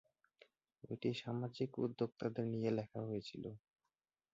বইটি 0.83 1.09
সামাজিক 1.21 1.69
উদ্যোক্তাদের 1.79 2.45
নিয়ে 2.53 2.71
লেখা 2.77 2.99
হয়েছিল। 3.07 3.43